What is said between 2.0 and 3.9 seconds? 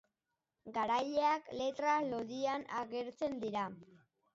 lodian agertzen dira.